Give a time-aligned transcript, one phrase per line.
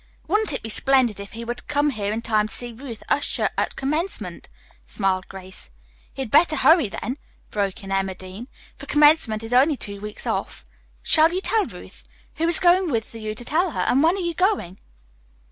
[0.27, 3.03] "Wouldn't it be splendid if he were to come here in time to see Ruth
[3.07, 4.49] usher at commencement?"
[4.87, 5.71] smiled Grace.
[6.11, 7.19] "He'd better hurry, then,"
[7.51, 10.65] broke in Emma Dean, "for commencement is only two weeks off.
[11.03, 12.03] Shall you tell Ruth?
[12.37, 14.79] Who is going with you to tell her, and when are you going?"